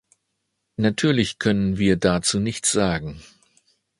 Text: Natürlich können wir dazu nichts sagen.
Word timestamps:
Natürlich 0.77 1.37
können 1.37 1.77
wir 1.77 1.95
dazu 1.95 2.39
nichts 2.39 2.71
sagen. 2.71 3.21